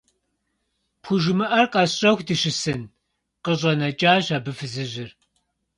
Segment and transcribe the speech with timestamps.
[1.01, 2.81] ПхужымыӀэр къэсщӀэху дыщысын?–
[3.43, 5.09] къыщӀэнэкӀащ абы фызыжьыр.